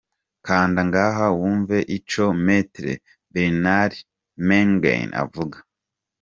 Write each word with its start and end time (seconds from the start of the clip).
Kanda 0.45 0.81
ngaha 0.87 1.25
wumve 1.39 1.77
ico 1.97 2.25
Maitre 2.45 2.91
Bernard 3.33 3.93
Maingain 4.47 5.09
avuga. 5.23 5.57